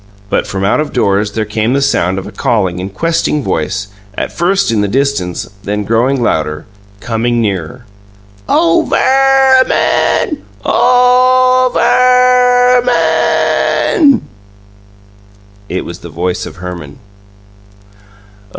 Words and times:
But 0.31 0.47
from 0.47 0.63
out 0.63 0.79
of 0.79 0.93
doors 0.93 1.33
there 1.33 1.45
came 1.45 1.73
the 1.73 1.79
sound 1.83 2.17
of 2.17 2.25
a 2.25 2.31
calling 2.31 2.79
and 2.79 2.91
questing 2.91 3.43
voice, 3.43 3.87
at 4.17 4.31
first 4.31 4.71
in 4.71 4.81
the 4.81 4.87
distance, 4.87 5.47
then 5.63 5.83
growing 5.83 6.23
louder 6.23 6.65
coming 6.99 7.39
nearer. 7.39 7.85
"Oh, 8.49 8.83
Ver 8.89 9.61
er 9.63 9.67
man! 9.67 10.41
O 10.65 10.71
o 10.71 11.71
o 11.71 11.71
oh, 11.71 11.71
Ver 11.75 12.79
er 12.79 12.81
ma 12.83 12.91
a 12.91 13.95
an!" 13.95 14.21
It 15.69 15.85
was 15.85 15.99
the 15.99 16.09
voice 16.09 16.47
of 16.47 16.55
Herman. 16.55 16.97